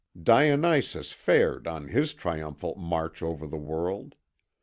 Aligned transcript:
"Dionysus 0.19 1.11
fared 1.11 1.67
on 1.67 1.89
his 1.89 2.15
triumphal 2.15 2.73
march 2.73 3.21
over 3.21 3.45
the 3.45 3.55
world. 3.55 4.15